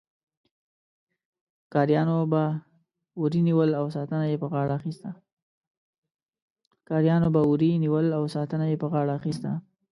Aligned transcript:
ښکاریانو 1.63 2.17
به 2.31 2.43
وري 7.53 7.79
نیول 7.79 8.11
او 8.19 8.31
ساتنه 8.35 8.71
یې 8.71 8.77
په 8.83 8.93
غاړه 8.93 9.07
اخیسته. 9.19 9.51